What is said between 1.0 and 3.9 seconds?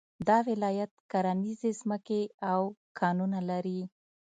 کرنيزې ځمکې او کانونه لري